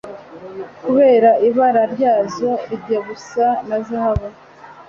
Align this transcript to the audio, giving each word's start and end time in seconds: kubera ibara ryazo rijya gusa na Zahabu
kubera 0.83 1.29
ibara 1.47 1.83
ryazo 1.93 2.49
rijya 2.67 2.99
gusa 3.07 3.45
na 3.67 3.77
Zahabu 3.87 4.27